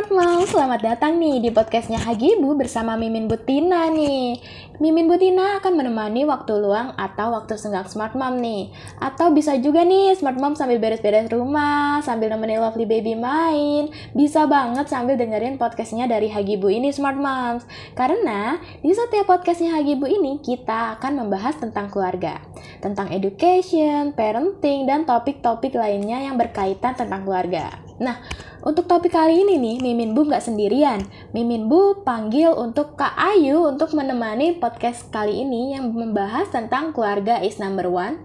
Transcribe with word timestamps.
selamat 0.00 0.80
datang 0.80 1.20
nih 1.20 1.44
di 1.44 1.50
podcastnya 1.52 2.00
Hagibu 2.00 2.56
bersama 2.56 2.96
Mimin 2.96 3.28
Butina 3.28 3.92
nih. 3.92 4.40
Mimin 4.80 5.12
Butina 5.12 5.60
akan 5.60 5.76
menemani 5.76 6.24
waktu 6.24 6.56
luang 6.56 6.96
atau 6.96 7.36
waktu 7.36 7.60
senggang 7.60 7.84
Smart 7.84 8.16
Mom 8.16 8.40
nih. 8.40 8.72
Atau 8.96 9.28
bisa 9.36 9.60
juga 9.60 9.84
nih 9.84 10.16
Smart 10.16 10.40
Mom 10.40 10.56
sambil 10.56 10.80
beres-beres 10.80 11.28
rumah, 11.28 12.00
sambil 12.00 12.32
nemenin 12.32 12.64
lovely 12.64 12.88
baby 12.88 13.12
main. 13.12 13.92
Bisa 14.16 14.48
banget 14.48 14.88
sambil 14.88 15.20
dengerin 15.20 15.60
podcastnya 15.60 16.08
dari 16.08 16.32
Hagibu 16.32 16.72
ini 16.72 16.88
Smart 16.96 17.20
Moms. 17.20 17.68
Karena 17.92 18.56
di 18.80 18.96
setiap 18.96 19.28
podcastnya 19.28 19.76
Hagibu 19.76 20.08
ini 20.08 20.40
kita 20.40 20.96
akan 20.96 21.28
membahas 21.28 21.60
tentang 21.60 21.92
keluarga. 21.92 22.40
Tentang 22.80 23.12
education, 23.12 24.16
parenting, 24.16 24.88
dan 24.88 25.04
topik-topik 25.04 25.76
lainnya 25.76 26.24
yang 26.24 26.40
berkaitan 26.40 26.96
tentang 26.96 27.28
keluarga. 27.28 27.76
Nah, 28.00 28.16
untuk 28.60 28.84
topik 28.84 29.16
kali 29.16 29.40
ini 29.40 29.56
nih, 29.56 29.76
Mimin 29.80 30.12
Bu 30.12 30.28
nggak 30.28 30.44
sendirian. 30.44 31.00
Mimin 31.32 31.72
Bu 31.72 32.04
panggil 32.04 32.52
untuk 32.52 32.92
Kak 32.92 33.16
Ayu 33.16 33.64
untuk 33.64 33.96
menemani 33.96 34.60
podcast 34.60 35.08
kali 35.08 35.44
ini 35.44 35.72
yang 35.72 35.88
membahas 35.96 36.52
tentang 36.52 36.92
keluarga 36.92 37.40
is 37.40 37.56
number 37.56 37.88
one 37.88 38.20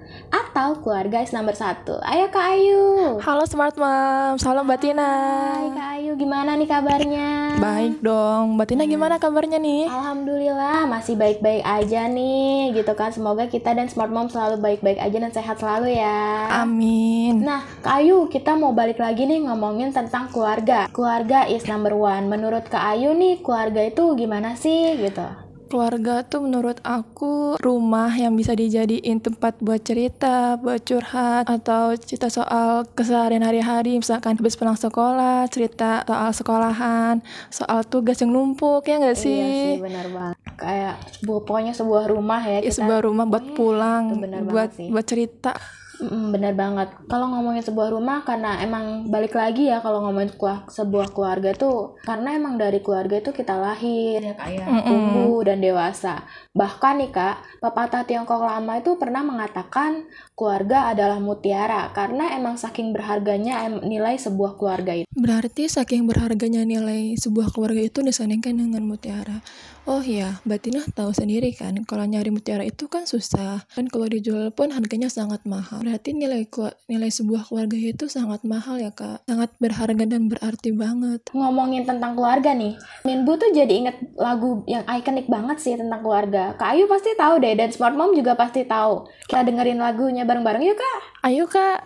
atau 0.55 0.79
keluarga 0.79 1.19
is 1.19 1.35
number 1.35 1.51
satu. 1.51 1.99
Ayo 1.99 2.31
Kak 2.31 2.55
Ayu. 2.55 3.19
Halo 3.19 3.43
Smart 3.43 3.75
Mom, 3.75 4.39
salam 4.39 4.63
Mbak 4.63 4.79
Tina. 4.79 5.11
Hai 5.51 5.67
Kak 5.75 5.89
Ayu, 5.99 6.15
gimana 6.15 6.55
nih 6.55 6.63
kabarnya? 6.63 7.59
Baik 7.59 7.99
dong, 7.99 8.55
Mbak 8.55 8.67
Tina 8.71 8.87
gimana 8.87 9.19
kabarnya 9.19 9.59
nih? 9.59 9.91
Alhamdulillah 9.91 10.87
masih 10.87 11.19
baik-baik 11.19 11.59
aja 11.59 12.07
nih, 12.07 12.71
gitu 12.71 12.87
kan. 12.95 13.11
Semoga 13.11 13.51
kita 13.51 13.75
dan 13.75 13.91
Smart 13.91 14.07
Mom 14.07 14.31
selalu 14.31 14.63
baik-baik 14.63 14.95
aja 14.95 15.17
dan 15.19 15.35
sehat 15.35 15.59
selalu 15.59 15.99
ya. 15.99 16.47
Amin. 16.63 17.43
Nah, 17.43 17.59
Kak 17.83 17.99
Ayu, 17.99 18.31
kita 18.31 18.55
mau 18.55 18.71
balik 18.71 19.03
lagi 19.03 19.27
nih 19.27 19.43
ngomongin 19.43 19.91
tentang 19.91 20.31
keluarga. 20.31 20.87
Keluarga 20.95 21.51
is 21.51 21.67
number 21.67 21.91
one. 21.91 22.31
Menurut 22.31 22.71
Kak 22.71 22.95
Ayu 22.95 23.11
nih, 23.11 23.43
keluarga 23.43 23.83
itu 23.83 24.07
gimana 24.15 24.55
sih 24.55 25.03
gitu? 25.03 25.27
Keluarga 25.65 26.21
tuh 26.21 26.45
menurut 26.45 26.77
aku 26.85 27.57
rumah 27.57 28.13
yang 28.13 28.37
bisa 28.37 28.53
dijadiin 28.53 29.17
tempat 29.17 29.57
buat 29.59 29.81
cerita, 29.81 30.55
buat 30.61 30.85
curhat, 30.85 31.49
atau 31.49 31.97
cerita 31.97 32.29
soal 32.29 32.85
keseharian 32.93 33.41
hari-hari, 33.41 33.97
misalkan 33.97 34.37
habis 34.37 34.53
pulang 34.53 34.77
sekolah, 34.77 35.49
cerita 35.49 36.05
soal 36.05 36.31
sekolahan, 36.31 37.15
soal 37.49 37.81
tugas 37.83 38.21
yang 38.21 38.29
numpuk, 38.29 38.85
ya 38.85 39.01
nggak 39.01 39.17
sih? 39.17 39.35
Iya 39.35 39.47
sih, 39.49 39.75
benar 39.81 40.05
banget. 40.13 40.37
Kayak 40.55 40.95
pokoknya 41.25 41.73
sebuah 41.73 42.07
rumah 42.07 42.39
ya 42.45 42.61
Ya, 42.61 42.71
kita. 42.71 42.75
sebuah 42.79 42.99
rumah 43.03 43.25
buat 43.25 43.43
Pokoknya 43.43 43.57
pulang, 43.57 44.03
buat 44.47 44.69
buat 44.77 45.05
cerita. 45.05 45.51
Mm, 46.01 46.35
bener 46.35 46.53
banget. 46.57 46.89
Kalau 47.07 47.31
ngomongin 47.31 47.63
sebuah 47.63 47.89
rumah 47.93 48.27
karena 48.27 48.59
emang 48.59 49.07
balik 49.07 49.37
lagi 49.37 49.71
ya 49.71 49.79
kalau 49.79 50.03
ngomongin 50.03 50.35
sebuah 50.67 51.15
keluarga 51.15 51.55
tuh 51.55 51.95
karena 52.03 52.35
emang 52.35 52.59
dari 52.59 52.83
keluarga 52.83 53.21
itu 53.21 53.31
kita 53.31 53.55
lahir 53.55 54.19
ya 54.19 54.33
kak 54.35 54.49
ya, 54.51 54.65
tumbuh 54.83 55.39
dan 55.45 55.63
dewasa. 55.63 56.27
Bahkan 56.51 56.93
nih 56.99 57.11
kak, 57.15 57.35
pepatah 57.63 58.03
Tiongkok 58.03 58.43
lama 58.43 58.79
itu 58.79 58.99
pernah 58.99 59.23
mengatakan 59.23 60.07
keluarga 60.35 60.91
adalah 60.91 61.19
mutiara 61.23 61.93
karena 61.95 62.35
emang 62.35 62.59
saking 62.59 62.91
berharganya 62.91 63.67
nilai 63.69 64.19
sebuah 64.19 64.59
keluarga 64.59 64.91
itu. 64.91 65.07
Berarti 65.15 65.71
saking 65.71 66.03
berharganya 66.09 66.67
nilai 66.67 67.15
sebuah 67.15 67.55
keluarga 67.55 67.79
itu 67.79 68.03
disandingkan 68.03 68.59
dengan 68.59 68.83
mutiara. 68.83 69.39
Oh 69.85 70.01
iya, 70.01 70.41
Mbak 70.49 70.59
Tina 70.65 70.81
tahu 70.97 71.13
sendiri 71.13 71.53
kan, 71.53 71.77
kalau 71.85 72.09
nyari 72.09 72.33
mutiara 72.33 72.65
itu 72.65 72.89
kan 72.89 73.05
susah. 73.05 73.69
Dan 73.77 73.85
kalau 73.85 74.09
dijual 74.09 74.49
pun 74.49 74.73
harganya 74.73 75.13
sangat 75.13 75.45
mahal. 75.45 75.84
Berarti 75.85 76.17
nilai 76.17 76.49
nilai 76.89 77.11
sebuah 77.13 77.45
keluarga 77.45 77.77
itu 77.77 78.09
sangat 78.09 78.41
mahal 78.41 78.81
ya 78.81 78.89
kak. 78.89 79.21
Sangat 79.29 79.53
berharga 79.61 80.09
dan 80.09 80.25
berarti 80.25 80.73
banget. 80.73 81.29
Ngomongin 81.29 81.85
tentang 81.85 82.17
keluarga 82.17 82.57
nih, 82.57 82.73
Minbu 83.05 83.37
tuh 83.37 83.53
jadi 83.53 83.69
inget 83.69 84.01
lagu 84.17 84.65
yang 84.65 84.81
ikonik 84.89 85.29
banget 85.29 85.61
sih 85.61 85.77
tentang 85.77 86.01
keluarga. 86.01 86.57
Kak 86.57 86.73
Ayu 86.73 86.89
pasti 86.89 87.13
tahu 87.13 87.37
deh 87.37 87.53
dan 87.53 87.69
Smart 87.69 87.93
Mom 87.93 88.17
juga 88.17 88.33
pasti 88.33 88.65
tahu. 88.65 89.05
Kita 89.29 89.45
dengerin 89.45 89.77
lagunya 89.77 90.25
bareng-bareng 90.25 90.65
yuk 90.65 90.81
kak. 90.81 90.97
Ayo 91.21 91.45
kak, 91.45 91.85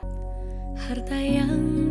Harta 0.80 1.20
yang 1.20 1.89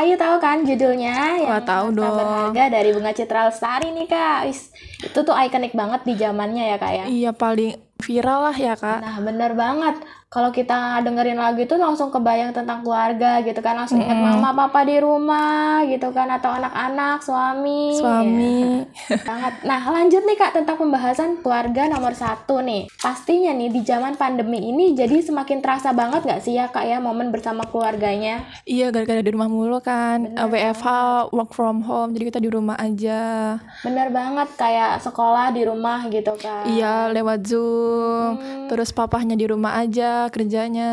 Ayu 0.00 0.16
tahu 0.16 0.36
kan 0.40 0.64
judulnya 0.64 1.12
Wah, 1.12 1.60
yang 1.60 1.68
tahu 1.68 1.86
Harta 1.92 1.98
dong. 2.00 2.16
Berharga 2.16 2.64
dari 2.72 2.90
Bunga 2.96 3.12
Citra 3.12 3.52
Lestari 3.52 3.92
nih 3.92 4.08
Kak. 4.08 4.48
Wis, 4.48 4.72
itu 5.04 5.18
tuh 5.20 5.36
ikonik 5.36 5.76
banget 5.76 6.00
di 6.08 6.16
zamannya 6.16 6.72
ya 6.72 6.76
Kak 6.80 6.92
ya. 6.96 7.04
iya 7.04 7.30
paling 7.36 7.76
viral 8.00 8.48
lah 8.48 8.56
ya 8.56 8.74
kak. 8.80 9.04
Nah 9.04 9.16
bener 9.20 9.52
banget. 9.52 10.00
Kalau 10.30 10.54
kita 10.54 11.02
dengerin 11.02 11.42
lagu 11.42 11.58
itu 11.58 11.74
langsung 11.74 12.06
kebayang 12.14 12.54
tentang 12.54 12.86
keluarga 12.86 13.42
gitu 13.42 13.58
kan, 13.58 13.74
langsung 13.74 13.98
ingat 13.98 14.14
Mm-mm. 14.14 14.38
mama 14.38 14.54
papa 14.54 14.86
di 14.86 15.02
rumah 15.02 15.82
gitu 15.90 16.14
kan, 16.14 16.30
atau 16.30 16.54
anak-anak, 16.54 17.18
suami. 17.18 17.98
Suami. 17.98 18.86
Ya. 19.10 19.50
Nah 19.66 19.82
lanjut 19.90 20.22
nih 20.22 20.38
Kak 20.38 20.54
tentang 20.54 20.78
pembahasan 20.78 21.42
keluarga 21.42 21.90
nomor 21.90 22.14
satu 22.14 22.62
nih. 22.62 22.86
Pastinya 23.02 23.50
nih 23.58 23.74
di 23.74 23.82
zaman 23.82 24.14
pandemi 24.14 24.70
ini 24.70 24.94
jadi 24.94 25.18
semakin 25.18 25.58
terasa 25.58 25.90
banget 25.90 26.22
nggak 26.22 26.42
sih 26.46 26.54
ya 26.54 26.70
Kak 26.70 26.86
ya 26.86 27.02
momen 27.02 27.34
bersama 27.34 27.66
keluarganya? 27.66 28.46
Iya 28.70 28.94
gara-gara 28.94 29.26
di 29.26 29.34
rumah 29.34 29.50
mulu 29.50 29.82
kan. 29.82 30.30
Bener 30.30 30.46
WFH, 30.46 30.88
work 31.34 31.50
from 31.58 31.82
home, 31.82 32.14
jadi 32.14 32.30
kita 32.30 32.38
di 32.38 32.54
rumah 32.54 32.78
aja. 32.78 33.58
Bener 33.82 34.14
banget 34.14 34.46
kayak 34.54 35.02
sekolah 35.02 35.50
di 35.50 35.66
rumah 35.66 36.06
gitu 36.06 36.38
kan. 36.38 36.70
Iya, 36.70 37.10
lewat 37.10 37.50
Zoom. 37.50 38.38
Hmm. 38.38 38.70
Terus 38.70 38.94
papahnya 38.94 39.34
di 39.34 39.50
rumah 39.50 39.74
aja 39.74 40.19
kerjanya. 40.28 40.90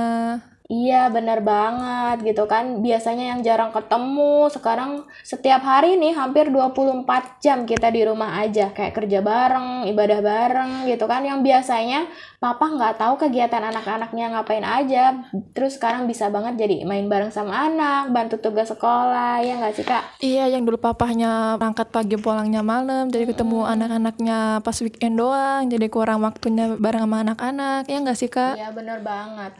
Iya 0.67 1.07
bener 1.07 1.39
banget 1.47 2.27
gitu 2.27 2.43
kan. 2.43 2.83
Biasanya 2.83 3.31
yang 3.31 3.39
jarang 3.39 3.71
ketemu 3.71 4.51
sekarang 4.51 5.07
setiap 5.23 5.63
hari 5.63 5.95
nih 5.95 6.11
hampir 6.11 6.51
24 6.51 7.39
jam 7.39 7.63
kita 7.63 7.87
di 7.87 8.03
rumah 8.03 8.43
aja. 8.43 8.75
Kayak 8.75 8.99
kerja 8.99 9.23
bareng, 9.23 9.87
ibadah 9.87 10.19
bareng 10.19 10.71
gitu 10.91 11.07
kan. 11.07 11.23
Yang 11.23 11.39
biasanya 11.47 12.11
papa 12.43 12.67
nggak 12.67 12.99
tahu 12.99 13.15
kegiatan 13.15 13.63
anak-anaknya 13.63 14.35
ngapain 14.35 14.67
aja. 14.67 15.15
Terus 15.55 15.79
sekarang 15.79 16.03
bisa 16.03 16.27
banget 16.27 16.59
jadi 16.59 16.83
main 16.83 17.07
bareng 17.07 17.31
sama 17.31 17.71
anak, 17.71 18.11
bantu 18.11 18.35
tugas 18.35 18.67
sekolah, 18.67 19.39
ya 19.39 19.63
nggak 19.63 19.71
sih 19.71 19.87
kak? 19.87 20.03
Iya, 20.19 20.51
yang 20.51 20.67
dulu 20.67 20.75
papahnya 20.83 21.55
berangkat 21.55 21.95
pagi 21.95 22.19
pulangnya 22.19 22.59
malam, 22.59 23.07
jadi 23.07 23.23
ketemu 23.23 23.63
anak-anaknya 23.63 24.59
pas 24.59 24.77
weekend 24.83 25.15
doang, 25.15 25.71
jadi 25.71 25.87
kurang 25.87 26.27
waktunya 26.27 26.75
bareng 26.75 27.07
sama 27.07 27.23
anak-anak. 27.23 27.87
Ya 27.87 27.97
nggak 28.03 28.19
sih 28.19 28.27
kak? 28.27 28.59
Iya 28.59 28.75
bener 28.75 28.99
banget. 28.99 29.55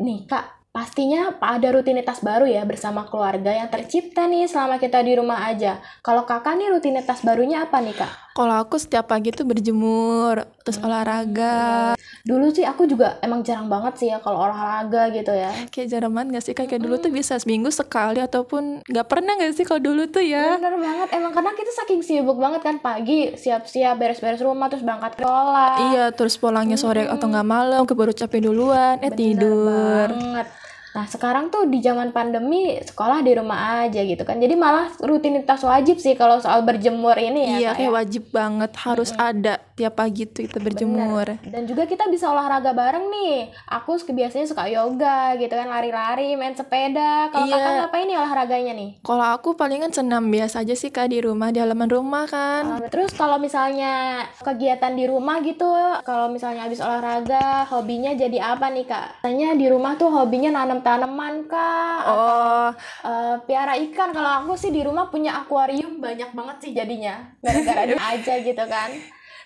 Nih 0.00 0.24
kak, 0.24 0.72
pastinya 0.72 1.36
ada 1.36 1.68
rutinitas 1.68 2.24
baru 2.24 2.48
ya 2.48 2.64
bersama 2.64 3.04
keluarga 3.04 3.52
yang 3.52 3.68
tercipta 3.68 4.24
nih 4.24 4.48
selama 4.48 4.80
kita 4.80 5.04
di 5.04 5.12
rumah 5.12 5.44
aja. 5.44 5.84
Kalau 6.00 6.24
kakak 6.24 6.56
nih 6.56 6.72
rutinitas 6.72 7.20
barunya 7.20 7.68
apa 7.68 7.76
nih 7.84 7.92
kak? 7.92 8.32
Kalau 8.32 8.56
aku 8.56 8.80
setiap 8.80 9.12
pagi 9.12 9.28
tuh 9.36 9.44
berjemur, 9.44 10.48
terus 10.64 10.80
olahraga. 10.80 11.92
Dulu 12.22 12.54
sih 12.54 12.62
aku 12.62 12.86
juga 12.86 13.18
emang 13.24 13.42
jarang 13.42 13.66
banget 13.66 13.94
sih 13.98 14.08
ya 14.12 14.22
kalau 14.22 14.46
olahraga 14.46 15.10
gitu 15.10 15.32
ya. 15.34 15.50
Kayak 15.72 15.88
jarang 15.98 16.12
banget 16.14 16.28
nggak 16.32 16.44
sih? 16.44 16.54
Kayak 16.54 16.80
dulu 16.84 16.94
tuh 17.02 17.10
bisa 17.10 17.34
seminggu 17.40 17.70
sekali 17.74 18.22
ataupun 18.22 18.86
nggak 18.86 19.06
pernah 19.10 19.32
nggak 19.34 19.52
sih 19.58 19.66
kalau 19.66 19.82
dulu 19.82 20.06
tuh 20.06 20.22
ya? 20.22 20.60
Bener 20.60 20.78
banget, 20.78 21.08
emang 21.18 21.32
karena 21.34 21.52
kita 21.56 21.72
saking 21.82 22.00
sibuk 22.06 22.38
banget 22.38 22.62
kan 22.62 22.76
pagi 22.78 23.34
siap-siap 23.34 23.98
beres-beres 23.98 24.44
rumah 24.44 24.70
terus 24.70 24.86
berangkat 24.86 25.18
ke 25.18 25.26
sekolah. 25.26 25.72
Iya, 25.90 26.04
terus 26.14 26.38
pulangnya 26.38 26.78
sore 26.78 27.08
atau 27.10 27.26
nggak 27.26 27.48
malam, 27.48 27.82
keburu 27.88 28.14
capek 28.14 28.46
duluan, 28.46 29.02
eh 29.02 29.10
Bener 29.10 29.18
tidur. 29.18 30.08
banget. 30.12 30.46
Nah 30.92 31.08
sekarang 31.08 31.48
tuh 31.48 31.64
di 31.72 31.80
zaman 31.80 32.12
pandemi 32.12 32.76
sekolah 32.76 33.24
di 33.24 33.32
rumah 33.32 33.88
aja 33.88 34.04
gitu 34.04 34.28
kan. 34.28 34.36
Jadi 34.36 34.52
malah 34.60 34.92
rutinitas 35.00 35.64
wajib 35.64 35.96
sih 35.96 36.12
kalau 36.12 36.36
soal 36.36 36.60
berjemur 36.68 37.16
ini 37.16 37.48
ya. 37.48 37.56
Iya, 37.56 37.70
kayak 37.80 37.88
ya. 37.88 37.96
wajib 37.96 38.24
banget 38.28 38.72
harus 38.76 39.10
ada 39.16 39.56
tiap 39.74 39.94
pagi 39.94 40.24
tuh 40.24 40.44
kita 40.44 40.58
berjemur. 40.58 41.24
Bener. 41.32 41.48
Dan 41.48 41.62
juga 41.64 41.84
kita 41.84 42.06
bisa 42.06 42.28
olahraga 42.28 42.70
bareng 42.70 43.08
nih. 43.08 43.36
Aku 43.70 43.94
suka- 43.94 44.12
biasanya 44.12 44.44
suka 44.44 44.64
yoga 44.66 45.34
gitu 45.34 45.50
kan, 45.50 45.66
lari-lari, 45.66 46.32
main 46.32 46.52
sepeda. 46.52 47.28
Kalau 47.28 47.44
Iya. 47.44 47.54
kakak 47.54 47.72
ngapain 47.80 48.04
nih 48.04 48.16
olahraganya 48.16 48.72
nih? 48.74 48.90
Kalau 49.00 49.26
aku 49.26 49.48
palingan 49.52 49.90
senam 49.90 50.28
biasa 50.28 50.60
aja 50.60 50.72
sih 50.72 50.88
kak 50.88 51.08
di 51.08 51.18
rumah, 51.18 51.48
di 51.48 51.58
halaman 51.58 51.88
rumah 51.88 52.24
kan. 52.26 52.62
Uh, 52.74 52.86
terus 52.86 53.12
kalau 53.12 53.36
misalnya 53.36 53.92
kegiatan 54.38 54.92
di 54.92 55.04
rumah 55.04 55.40
gitu, 55.40 55.68
kalau 56.02 56.28
misalnya 56.28 56.62
habis 56.62 56.78
olahraga, 56.78 57.42
hobinya 57.66 58.12
jadi 58.12 58.38
apa 58.50 58.68
nih 58.68 58.84
kak? 58.84 59.20
Tanya 59.20 59.52
di 59.52 59.66
rumah 59.66 59.94
tuh 59.94 60.08
hobinya 60.08 60.52
nanam 60.54 60.80
tanaman 60.80 61.44
kak, 61.44 62.00
Oh, 62.04 62.68
Eh, 63.02 63.36
piara 63.42 63.74
ikan. 63.80 64.10
Kalau 64.10 64.30
aku 64.38 64.52
sih 64.54 64.68
di 64.68 64.80
rumah 64.80 65.06
punya 65.06 65.34
akuarium 65.36 65.98
banyak 65.98 66.30
banget 66.30 66.56
sih 66.60 66.72
jadinya, 66.72 67.14
gara-gara 67.38 67.82
aja 68.12 68.34
gitu 68.38 68.64
kan. 68.64 68.90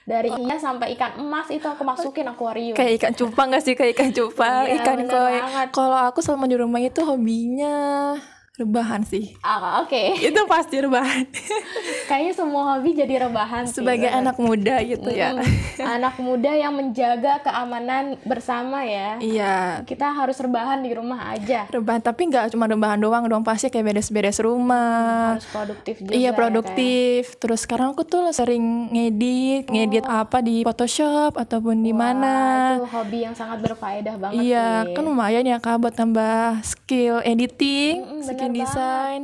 Dari 0.07 0.31
ikan 0.31 0.59
sampai 0.59 0.95
ikan 0.95 1.19
emas 1.19 1.51
itu 1.51 1.67
aku 1.67 1.83
masukin 1.83 2.31
akuarium. 2.31 2.79
kayak 2.79 3.03
ikan 3.03 3.13
cupang 3.19 3.51
gak 3.51 3.63
sih 3.67 3.75
kayak 3.75 3.99
ikan 3.99 4.11
cupang, 4.15 4.71
Iya, 4.71 4.83
ikan 4.83 4.99
koi. 5.11 5.39
Kalau 5.75 5.99
aku 5.99 6.23
selama 6.23 6.47
di 6.47 6.55
rumah 6.55 6.79
itu 6.79 7.03
hobinya 7.03 8.15
rebahan 8.57 9.03
sih 9.03 9.37
Ah, 9.41 9.79
Oke, 9.79 10.17
itu 10.19 10.41
pasti 10.47 10.79
rebahan 10.79 11.29
kayaknya 12.09 12.33
semua 12.33 12.63
hobi 12.73 12.95
jadi 12.95 13.21
rebahan 13.23 13.65
sih, 13.65 13.77
sebagai 13.77 14.07
bener. 14.07 14.21
anak 14.23 14.37
muda 14.37 14.77
gitu 14.81 15.09
ya 15.09 15.35
Mm-mm. 15.35 15.85
anak 15.87 16.15
muda 16.17 16.51
yang 16.51 16.73
menjaga 16.73 17.43
keamanan 17.43 18.17
bersama 18.23 18.81
ya. 18.83 19.19
iya 19.19 19.83
Kita 19.83 20.09
harus 20.11 20.37
rebahan 20.37 20.81
di 20.81 20.91
rumah 20.91 21.31
aja. 21.31 21.69
rebahan 21.69 22.01
tapi 22.01 22.27
nggak 22.27 22.49
cuma 22.51 22.65
rebahan 22.65 22.97
doang 22.97 23.25
dong 23.27 23.43
pasti 23.43 23.69
kayak 23.69 23.93
beres-beres 23.93 24.39
rumah 24.39 25.35
Harus 25.35 25.49
produktif 25.49 25.95
juga. 25.99 26.13
Iya 26.13 26.25
ya, 26.25 26.31
produktif. 26.33 27.23
Terus 27.37 27.61
sekarang 27.61 27.93
aku 27.93 28.03
tuh 28.03 28.31
sering 28.31 28.63
ngedit, 28.89 29.67
ngedit 29.67 30.05
apa 30.05 30.41
di 30.41 30.63
Photoshop 30.63 31.35
ataupun 31.35 31.77
di 31.79 31.93
mana. 31.93 32.35
Itu 32.75 32.89
hobi 32.89 33.19
yang 33.21 33.35
sangat 33.35 33.61
berfaedah 33.61 34.15
banget 34.17 34.41
Iya, 34.43 34.69
sih. 34.83 34.95
kan 34.95 35.03
lumayan 35.03 35.45
ya 35.45 35.59
kak 35.59 35.77
buat 35.79 35.93
tambah 35.93 36.63
skill 36.63 37.21
editing, 37.23 38.01
Mm-mm, 38.01 38.23
skill 38.23 38.46
bener 38.49 38.65
design. 38.65 39.23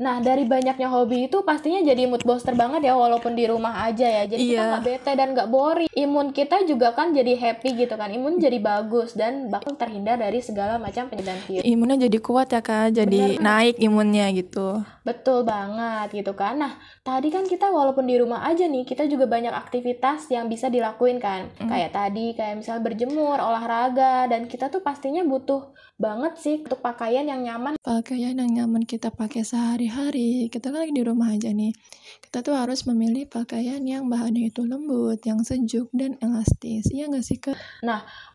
Nah, 0.00 0.16
dari 0.16 0.48
banyaknya 0.48 0.88
hobi 0.88 1.28
itu 1.28 1.44
pastinya 1.44 1.84
jadi 1.84 2.08
mood 2.08 2.24
booster 2.24 2.56
banget 2.56 2.88
ya 2.88 2.96
walaupun 2.96 3.36
di 3.36 3.44
rumah 3.44 3.84
aja 3.84 4.08
ya. 4.08 4.24
Jadi 4.24 4.48
kita 4.48 4.56
Iya. 4.56 4.70
nggak 4.72 4.84
bete 4.88 5.12
dan 5.12 5.28
nggak 5.36 5.48
boring. 5.52 5.90
Imun 5.92 6.32
kita 6.32 6.64
juga 6.64 6.96
kan 6.96 7.12
jadi 7.12 7.36
happy 7.36 7.76
gitu 7.76 8.00
kan. 8.00 8.08
Imun 8.08 8.40
jadi 8.40 8.56
bagus 8.56 9.12
dan 9.12 9.52
bakal 9.52 9.76
terhindar 9.76 10.16
dari 10.16 10.40
segala 10.40 10.80
macam 10.80 11.12
penyakit. 11.12 11.60
Imunnya 11.60 12.08
jadi 12.08 12.16
kuat 12.16 12.48
ya 12.48 12.64
kak, 12.64 12.96
jadi 12.96 13.36
Bener. 13.36 13.44
naik 13.44 13.76
imunnya 13.76 14.32
gitu. 14.32 14.80
Betul 15.10 15.42
banget 15.42 16.14
gitu 16.14 16.38
kan. 16.38 16.62
Nah, 16.62 16.78
tadi 17.02 17.34
kan 17.34 17.42
kita 17.42 17.66
walaupun 17.74 18.06
di 18.06 18.14
rumah 18.14 18.46
aja 18.46 18.70
nih, 18.70 18.86
kita 18.86 19.10
juga 19.10 19.26
banyak 19.26 19.50
aktivitas 19.50 20.30
yang 20.30 20.46
bisa 20.46 20.70
dilakuin 20.70 21.18
kan. 21.18 21.50
Kayak 21.58 21.98
tadi, 21.98 22.30
kayak 22.38 22.62
misal 22.62 22.78
berjemur, 22.78 23.42
olahraga, 23.42 24.30
dan 24.30 24.46
kita 24.46 24.70
tuh 24.70 24.86
pastinya 24.86 25.26
butuh 25.26 25.74
banget 25.98 26.32
sih 26.38 26.56
untuk 26.62 26.78
pakaian 26.78 27.26
yang 27.26 27.42
nyaman. 27.42 27.74
Pakaian 27.82 28.38
yang 28.38 28.48
nyaman 28.54 28.86
kita 28.86 29.10
pakai 29.10 29.42
sehari-hari. 29.42 30.46
Kita 30.46 30.70
kan 30.70 30.86
lagi 30.86 30.94
di 30.94 31.02
rumah 31.02 31.34
aja 31.34 31.50
nih. 31.50 31.74
Kita 32.22 32.46
tuh 32.46 32.54
harus 32.54 32.86
memilih 32.86 33.26
pakaian 33.26 33.82
yang 33.82 34.06
bahannya 34.06 34.48
itu 34.54 34.62
lembut, 34.62 35.18
yang 35.26 35.42
sejuk 35.42 35.90
dan 35.90 36.14
elastis. 36.22 36.86
Iya 36.94 37.10
nggak 37.10 37.26
sih 37.26 37.42
kak? 37.42 37.58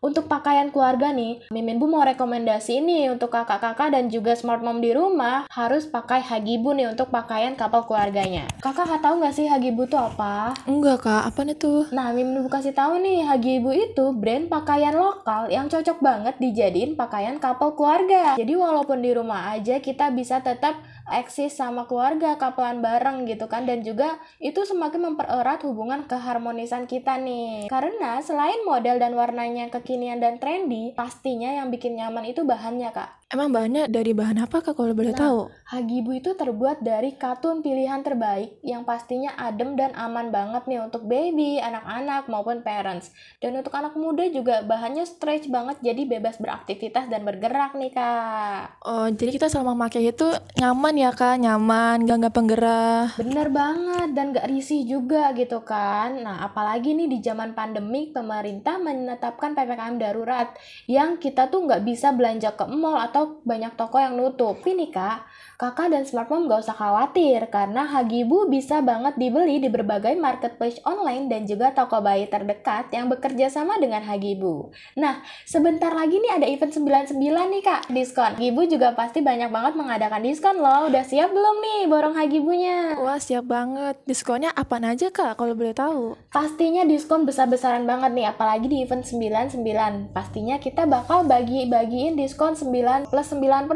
Untuk 0.04 0.28
pakaian 0.28 0.68
keluarga 0.68 1.10
nih, 1.10 1.48
Mimin 1.48 1.80
Bu 1.80 1.88
mau 1.88 2.04
rekomendasi 2.04 2.84
ini 2.84 3.08
untuk 3.08 3.32
kakak-kakak 3.32 3.96
dan 3.96 4.12
juga 4.12 4.36
smart 4.36 4.60
mom 4.60 4.84
di 4.84 4.92
rumah 4.92 5.48
harus 5.50 5.88
pakai 5.88 6.20
Hagibu 6.66 6.82
nih 6.82 6.90
untuk 6.90 7.14
pakaian 7.14 7.54
kapal 7.54 7.86
keluarganya. 7.86 8.50
Kakak 8.58 8.98
tahu 8.98 9.22
nggak 9.22 9.38
sih 9.38 9.46
Hagibu 9.46 9.86
tuh 9.86 10.02
apa? 10.02 10.50
Enggak 10.66 11.06
kak, 11.06 11.22
apa 11.30 11.46
nih 11.46 11.54
tuh? 11.54 11.86
Nah, 11.94 12.10
Mimin 12.10 12.42
Bu 12.42 12.50
kasih 12.50 12.74
tahu 12.74 12.98
nih, 12.98 13.22
Hagibu 13.22 13.70
itu 13.70 14.10
brand 14.10 14.50
pakaian 14.50 14.98
lokal 14.98 15.46
yang 15.46 15.70
cocok 15.70 16.02
banget 16.02 16.34
dijadiin 16.42 16.98
pakaian 16.98 17.38
couple 17.38 17.78
keluarga. 17.78 18.34
Jadi 18.34 18.58
walaupun 18.58 18.98
di 18.98 19.14
rumah 19.14 19.54
aja 19.54 19.78
kita 19.78 20.10
bisa 20.10 20.42
tetap 20.42 20.82
eksis 21.10 21.54
sama 21.54 21.86
keluarga, 21.86 22.34
kapelan 22.34 22.82
bareng 22.82 23.26
gitu 23.30 23.46
kan 23.46 23.64
dan 23.64 23.86
juga 23.86 24.18
itu 24.42 24.62
semakin 24.66 25.12
mempererat 25.12 25.62
hubungan 25.62 26.04
keharmonisan 26.04 26.90
kita 26.90 27.16
nih. 27.20 27.70
Karena 27.70 28.18
selain 28.22 28.62
model 28.66 28.98
dan 28.98 29.14
warnanya 29.14 29.70
kekinian 29.70 30.18
dan 30.18 30.42
trendy, 30.42 30.92
pastinya 30.98 31.50
yang 31.52 31.70
bikin 31.70 31.94
nyaman 31.94 32.26
itu 32.26 32.42
bahannya, 32.42 32.90
Kak. 32.90 33.26
Emang 33.26 33.50
bahannya 33.50 33.90
dari 33.90 34.14
bahan 34.14 34.46
apa 34.46 34.62
kak 34.62 34.78
kalau 34.78 34.94
boleh 34.94 35.10
Nah, 35.10 35.18
tahu? 35.18 35.38
Hagibu 35.74 36.14
itu 36.14 36.38
terbuat 36.38 36.78
dari 36.78 37.18
katun 37.18 37.58
pilihan 37.58 37.98
terbaik 38.06 38.62
yang 38.62 38.86
pastinya 38.86 39.34
adem 39.34 39.74
dan 39.74 39.90
aman 39.98 40.30
banget 40.30 40.70
nih 40.70 40.78
untuk 40.78 41.10
baby, 41.10 41.58
anak-anak 41.58 42.30
maupun 42.30 42.62
parents. 42.62 43.10
Dan 43.42 43.58
untuk 43.58 43.74
anak 43.74 43.98
muda 43.98 44.22
juga 44.30 44.62
bahannya 44.62 45.02
stretch 45.02 45.50
banget 45.50 45.74
jadi 45.82 46.06
bebas 46.06 46.38
beraktivitas 46.38 47.10
dan 47.10 47.26
bergerak 47.26 47.74
nih 47.74 47.90
kak. 47.90 48.78
Oh, 48.86 49.10
jadi 49.10 49.34
kita 49.34 49.50
selama 49.50 49.74
pakai 49.90 50.14
itu 50.14 50.30
nyaman 50.62 50.94
ya 50.96 51.12
kak, 51.12 51.44
nyaman, 51.44 52.08
gak 52.08 52.16
nggak 52.24 52.36
penggerah. 52.36 53.20
Bener 53.20 53.52
banget 53.52 54.16
dan 54.16 54.32
gak 54.32 54.48
risih 54.48 54.88
juga 54.88 55.36
gitu 55.36 55.60
kan. 55.60 56.24
Nah 56.24 56.48
apalagi 56.48 56.96
nih 56.96 57.12
di 57.12 57.18
zaman 57.20 57.52
pandemik 57.52 58.16
pemerintah 58.16 58.80
menetapkan 58.80 59.52
PPKM 59.52 60.00
darurat 60.00 60.56
yang 60.88 61.20
kita 61.20 61.52
tuh 61.52 61.68
nggak 61.68 61.84
bisa 61.84 62.16
belanja 62.16 62.56
ke 62.56 62.64
mall 62.72 62.96
atau 62.96 63.44
banyak 63.44 63.76
toko 63.76 64.00
yang 64.00 64.16
nutup. 64.16 64.64
Nih 64.64 64.88
kak, 64.88 65.24
kakak 65.56 65.88
dan 65.92 66.04
smart 66.04 66.28
mom 66.28 66.48
gak 66.48 66.68
usah 66.68 66.76
khawatir 66.76 67.48
karena 67.48 67.88
Hagibu 67.88 68.48
bisa 68.48 68.84
banget 68.84 69.16
dibeli 69.16 69.56
di 69.56 69.72
berbagai 69.72 70.12
marketplace 70.16 70.80
online 70.84 71.32
dan 71.32 71.48
juga 71.48 71.72
toko 71.72 72.04
bayi 72.04 72.28
terdekat 72.28 72.92
yang 72.92 73.08
bekerja 73.08 73.48
sama 73.48 73.80
dengan 73.80 74.04
Hagibu. 74.04 74.68
Nah, 75.00 75.24
sebentar 75.48 75.96
lagi 75.96 76.20
nih 76.20 76.32
ada 76.36 76.46
event 76.48 76.72
99 76.72 77.20
nih 77.24 77.62
kak, 77.64 77.82
diskon. 77.88 78.36
Hagibu 78.36 78.68
juga 78.68 78.92
pasti 78.92 79.24
banyak 79.24 79.48
banget 79.48 79.72
mengadakan 79.80 80.20
diskon 80.20 80.60
loh. 80.60 80.85
Udah 80.86 81.02
siap 81.02 81.34
belum 81.34 81.56
nih 81.58 81.80
borong 81.90 82.14
Hagibunya? 82.14 82.94
Wah 83.02 83.18
siap 83.18 83.50
banget. 83.50 83.98
Diskonnya 84.06 84.54
apa 84.54 84.78
aja 84.78 85.10
kak 85.10 85.34
kalau 85.34 85.58
boleh 85.58 85.74
tahu? 85.74 86.14
Pastinya 86.30 86.86
diskon 86.86 87.26
besar-besaran 87.26 87.90
banget 87.90 88.14
nih, 88.14 88.30
apalagi 88.30 88.70
di 88.70 88.86
event 88.86 89.02
99. 89.02 90.14
Pastinya 90.14 90.62
kita 90.62 90.86
bakal 90.86 91.26
bagi-bagiin 91.26 92.14
diskon 92.14 92.54
9 92.54 93.10
plus 93.10 93.26
9% 93.34 93.66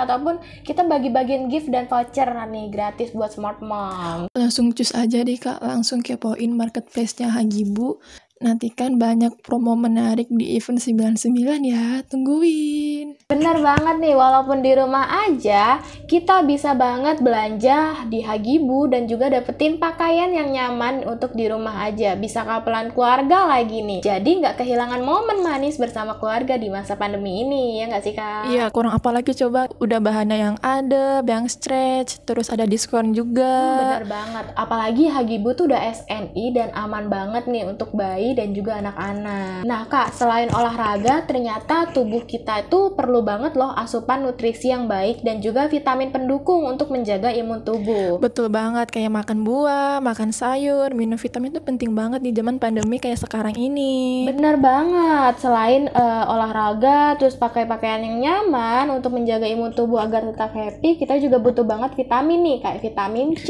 ataupun 0.00 0.40
kita 0.64 0.88
bagi-bagiin 0.88 1.52
gift 1.52 1.68
dan 1.68 1.92
voucher 1.92 2.24
nih 2.24 2.72
gratis 2.72 3.12
buat 3.12 3.36
smart 3.36 3.60
mom. 3.60 4.32
Langsung 4.32 4.72
cus 4.72 4.96
aja 4.96 5.20
deh 5.20 5.36
kak, 5.36 5.60
langsung 5.60 6.00
kepoin 6.00 6.56
marketplace-nya 6.56 7.36
Hagibu. 7.36 8.00
Nantikan 8.36 9.00
banyak 9.00 9.40
promo 9.40 9.72
menarik 9.80 10.28
di 10.28 10.60
event 10.60 10.76
99 10.76 11.16
ya, 11.64 12.04
tungguin. 12.04 13.16
Bener 13.32 13.56
banget 13.64 13.96
nih, 13.96 14.12
walaupun 14.12 14.60
di 14.60 14.76
rumah 14.76 15.08
aja, 15.24 15.80
kita 16.04 16.44
bisa 16.44 16.76
banget 16.76 17.24
belanja 17.24 18.04
di 18.12 18.20
Hagibu 18.20 18.92
dan 18.92 19.08
juga 19.08 19.32
dapetin 19.32 19.80
pakaian 19.80 20.28
yang 20.36 20.52
nyaman 20.52 21.08
untuk 21.08 21.32
di 21.32 21.48
rumah 21.48 21.88
aja. 21.88 22.12
Bisa 22.12 22.44
kapelan 22.44 22.92
keluarga 22.92 23.48
lagi 23.48 23.80
nih. 23.80 24.04
Jadi 24.04 24.44
nggak 24.44 24.60
kehilangan 24.60 25.00
momen 25.00 25.40
manis 25.40 25.80
bersama 25.80 26.20
keluarga 26.20 26.60
di 26.60 26.68
masa 26.68 26.92
pandemi 27.00 27.40
ini, 27.40 27.80
ya 27.80 27.88
nggak 27.88 28.04
sih 28.04 28.12
kak? 28.12 28.52
Iya, 28.52 28.68
kurang 28.68 28.92
apa 28.92 29.16
lagi 29.16 29.32
coba? 29.32 29.64
Udah 29.80 29.96
bahannya 29.96 30.36
yang 30.36 30.56
ada, 30.60 31.24
yang 31.24 31.48
stretch, 31.48 32.20
terus 32.28 32.52
ada 32.52 32.68
diskon 32.68 33.16
juga. 33.16 33.80
Bener 33.80 34.12
banget, 34.12 34.52
apalagi 34.60 35.08
Hagibu 35.08 35.56
tuh 35.56 35.72
udah 35.72 35.80
SNI 35.80 36.44
dan 36.52 36.68
aman 36.76 37.08
banget 37.08 37.48
nih 37.48 37.64
untuk 37.64 37.96
bayi 37.96 38.25
dan 38.32 38.56
juga 38.56 38.80
anak-anak. 38.80 39.62
Nah 39.62 39.86
kak, 39.86 40.16
selain 40.16 40.48
olahraga, 40.50 41.22
ternyata 41.28 41.92
tubuh 41.92 42.24
kita 42.24 42.66
itu 42.66 42.96
perlu 42.96 43.20
banget 43.20 43.54
loh 43.54 43.70
asupan 43.76 44.24
nutrisi 44.24 44.72
yang 44.72 44.88
baik 44.88 45.20
dan 45.20 45.44
juga 45.44 45.68
vitamin 45.68 46.10
pendukung 46.10 46.64
untuk 46.64 46.88
menjaga 46.88 47.30
imun 47.30 47.60
tubuh. 47.62 48.16
Betul 48.18 48.48
banget, 48.48 48.88
kayak 48.88 49.12
makan 49.12 49.44
buah, 49.44 50.00
makan 50.00 50.32
sayur, 50.32 50.96
minum 50.96 51.20
vitamin 51.20 51.52
itu 51.52 51.60
penting 51.60 51.92
banget 51.92 52.24
di 52.24 52.32
zaman 52.32 52.56
pandemi 52.56 52.96
kayak 52.96 53.20
sekarang 53.20 53.54
ini. 53.54 54.24
Bener 54.30 54.56
banget, 54.56 55.44
selain 55.44 55.92
eh, 55.92 56.24
olahraga, 56.32 57.20
terus 57.20 57.36
pakai 57.36 57.68
pakaian 57.68 58.00
yang 58.00 58.18
nyaman 58.22 58.88
untuk 58.96 59.12
menjaga 59.12 59.44
imun 59.44 59.76
tubuh 59.76 60.00
agar 60.00 60.24
tetap 60.24 60.56
happy, 60.56 60.96
kita 60.96 61.20
juga 61.20 61.36
butuh 61.42 61.66
banget 61.66 61.92
vitamin 61.98 62.40
nih, 62.40 62.58
kayak 62.64 62.80
vitamin 62.80 63.28
C, 63.36 63.48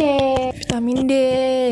Vitamin 0.57 0.99
D, 1.07 1.13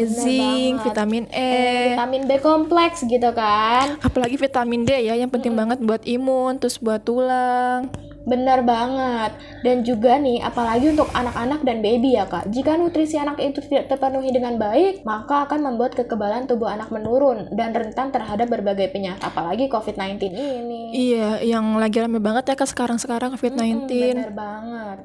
zinc, 0.07 0.79
banget. 0.79 0.87
vitamin 0.93 1.25
E. 1.33 1.43
eh, 1.43 1.85
vitamin 1.97 2.23
B 2.29 2.31
kompleks 2.39 2.94
gitu 3.03 3.31
kan. 3.35 3.99
Apalagi 3.99 4.39
vitamin 4.39 4.87
D 4.87 4.95
ya 4.95 5.19
yang 5.19 5.33
penting 5.33 5.59
banget 5.59 5.83
buat 5.83 6.07
imun, 6.07 6.63
terus 6.63 6.79
buat 6.79 7.03
tulang. 7.03 7.91
Bener 8.25 8.65
banget. 8.65 9.37
Dan 9.61 9.85
juga 9.85 10.17
nih, 10.17 10.41
apalagi 10.41 10.97
untuk 10.97 11.13
anak-anak 11.13 11.61
dan 11.61 11.85
baby 11.85 12.17
ya 12.17 12.25
kak. 12.25 12.49
Jika 12.49 12.81
nutrisi 12.81 13.21
anak 13.21 13.37
itu 13.37 13.61
tidak 13.69 13.93
terpenuhi 13.93 14.33
dengan 14.33 14.57
baik, 14.57 15.05
maka 15.05 15.45
akan 15.45 15.61
membuat 15.61 15.93
kekebalan 15.93 16.49
tubuh 16.49 16.73
anak 16.73 16.89
menurun 16.89 17.53
dan 17.53 17.77
rentan 17.77 18.09
terhadap 18.13 18.49
berbagai 18.49 18.97
penyakit. 18.97 19.21
Apalagi 19.21 19.69
COVID-19 19.69 20.33
ini. 20.33 20.83
Iya, 20.97 21.45
yang 21.45 21.77
lagi 21.77 22.01
rame 22.01 22.17
banget 22.17 22.49
ya 22.49 22.55
kak 22.57 22.69
sekarang-sekarang 22.73 23.37
COVID-19. 23.37 23.61
Mm-mm, 23.61 23.89
bener 23.93 24.33
banget. 24.33 24.99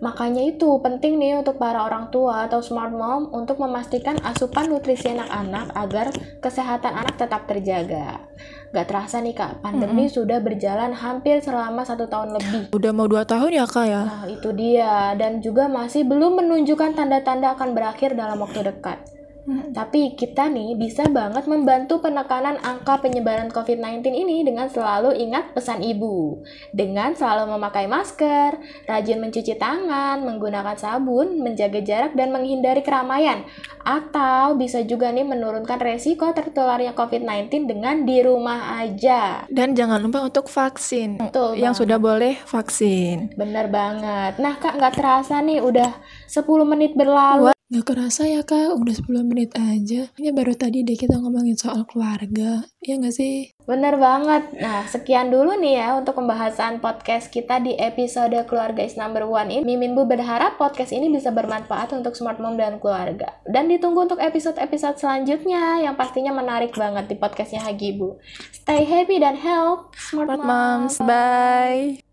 Makanya 0.00 0.44
itu 0.44 0.76
penting 0.84 1.16
nih 1.16 1.40
untuk 1.40 1.56
para 1.56 1.84
orang 1.84 2.12
tua 2.12 2.44
atau 2.44 2.60
smart 2.60 2.92
mom 2.92 3.32
untuk 3.32 3.56
memastikan 3.60 4.20
asupan 4.20 4.68
nutrisi 4.68 5.08
anak-anak 5.12 5.72
agar 5.72 6.06
kesehatan 6.44 6.92
anak 6.92 7.16
tetap 7.16 7.48
terjaga. 7.48 8.28
Gak 8.76 8.92
terasa 8.92 9.24
nih 9.24 9.32
kak, 9.32 9.64
pandemi 9.64 10.04
sudah 10.10 10.36
berjalan 10.42 10.92
hampir 10.92 11.40
selama 11.40 11.80
satu 11.80 12.04
tahun 12.12 12.36
lebih. 12.36 12.62
Udah 12.76 12.92
mau 12.92 13.08
dua 13.08 13.24
tahun 13.24 13.56
ya 13.56 13.64
kak 13.64 13.86
ya? 13.88 14.02
Nah, 14.04 14.24
itu 14.28 14.52
dia. 14.52 15.16
Dan 15.16 15.40
juga 15.40 15.64
masih 15.70 16.04
belum 16.04 16.44
menunjukkan 16.44 16.92
tanda-tanda 16.92 17.56
akan 17.56 17.72
berakhir 17.72 18.12
dalam 18.12 18.36
waktu 18.36 18.68
dekat. 18.68 19.15
Tapi 19.46 20.18
kita 20.18 20.50
nih 20.50 20.74
bisa 20.74 21.06
banget 21.06 21.46
membantu 21.46 22.02
penekanan 22.02 22.58
angka 22.66 22.98
penyebaran 22.98 23.46
COVID-19 23.54 24.10
ini 24.10 24.42
dengan 24.42 24.66
selalu 24.66 25.14
ingat 25.14 25.54
pesan 25.54 25.86
ibu. 25.86 26.42
Dengan 26.74 27.14
selalu 27.14 27.54
memakai 27.54 27.86
masker, 27.86 28.58
rajin 28.90 29.22
mencuci 29.22 29.54
tangan, 29.54 30.26
menggunakan 30.26 30.74
sabun, 30.74 31.38
menjaga 31.38 31.78
jarak 31.80 32.12
dan 32.18 32.34
menghindari 32.34 32.82
keramaian. 32.82 33.46
Atau 33.86 34.58
bisa 34.58 34.82
juga 34.82 35.14
nih 35.14 35.22
menurunkan 35.22 35.78
resiko 35.78 36.34
tertularnya 36.34 36.90
COVID-19 36.98 37.70
dengan 37.70 38.02
di 38.02 38.18
rumah 38.26 38.82
aja. 38.82 39.46
Dan 39.46 39.78
jangan 39.78 40.02
lupa 40.02 40.26
untuk 40.26 40.50
vaksin. 40.50 41.22
Betul 41.22 41.54
Yang 41.54 41.78
banget. 41.78 41.82
sudah 41.86 41.98
boleh 42.02 42.34
vaksin. 42.42 43.16
Bener 43.38 43.70
banget. 43.70 44.42
Nah 44.42 44.58
kak 44.58 44.74
nggak 44.74 44.94
terasa 44.98 45.38
nih 45.38 45.62
udah 45.62 45.94
10 46.26 46.42
menit 46.66 46.98
berlalu. 46.98 47.55
Gak 47.66 47.82
kerasa 47.82 48.30
ya 48.30 48.46
kak, 48.46 48.78
udah 48.78 48.94
10 48.94 49.26
menit 49.26 49.50
aja. 49.58 50.06
Ini 50.14 50.30
baru 50.30 50.54
tadi 50.54 50.86
deh 50.86 50.94
kita 50.94 51.18
ngomongin 51.18 51.58
soal 51.58 51.82
keluarga. 51.82 52.62
Iya 52.78 53.02
gak 53.02 53.10
sih? 53.10 53.58
Bener 53.66 53.98
banget. 53.98 54.54
Nah, 54.62 54.86
sekian 54.86 55.34
dulu 55.34 55.58
nih 55.58 55.82
ya 55.82 55.98
untuk 55.98 56.14
pembahasan 56.14 56.78
podcast 56.78 57.26
kita 57.26 57.58
di 57.58 57.74
episode 57.74 58.38
Keluarga 58.46 58.86
is 58.86 58.94
Number 58.94 59.26
One 59.26 59.50
ini. 59.50 59.66
Mimin 59.66 59.98
Bu 59.98 60.06
berharap 60.06 60.62
podcast 60.62 60.94
ini 60.94 61.10
bisa 61.10 61.34
bermanfaat 61.34 61.90
untuk 61.90 62.14
smart 62.14 62.38
mom 62.38 62.54
dan 62.54 62.78
keluarga. 62.78 63.42
Dan 63.50 63.66
ditunggu 63.66 64.06
untuk 64.06 64.22
episode-episode 64.22 65.02
selanjutnya 65.02 65.82
yang 65.82 65.98
pastinya 65.98 66.30
menarik 66.30 66.70
banget 66.70 67.10
di 67.10 67.18
podcastnya 67.18 67.66
Hagibu. 67.66 68.22
Stay 68.54 68.86
happy 68.86 69.18
dan 69.18 69.34
help 69.34 69.90
smart, 69.98 70.30
Smart 70.30 70.38
mom. 70.38 70.46
moms, 70.86 71.02
bye. 71.02 72.05